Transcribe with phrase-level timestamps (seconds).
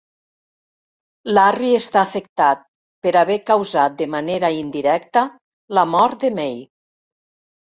[1.37, 2.63] Larry està afectat
[3.07, 5.25] per haver causat de manera indirecta
[5.81, 6.61] la mort de May.